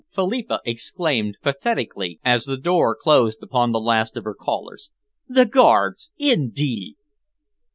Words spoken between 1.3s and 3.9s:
pathetically, as the door closed upon the